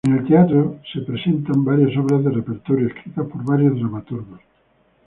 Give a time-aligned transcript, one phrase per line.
[0.03, 4.39] En el teatro se presentan varias obras de repertorio, escritas por varios dramaturgos.